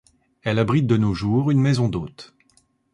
[0.41, 2.33] Elle abrite de nos jours une maison d'hôtes.